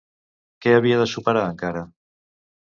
Què 0.65 0.73
havia 0.77 0.97
de 1.01 1.05
superar 1.11 1.45
encara? 1.51 1.85